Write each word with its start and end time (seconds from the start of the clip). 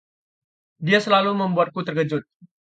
Dia 0.87 0.97
selalu 1.05 1.29
membuatku 1.41 1.79
terkejut. 1.87 2.23